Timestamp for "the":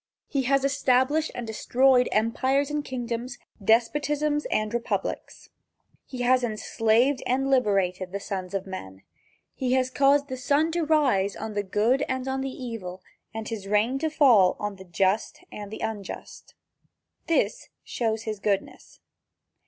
8.11-8.19, 10.27-10.37, 11.53-11.61, 12.41-12.49, 14.77-14.85, 15.69-15.81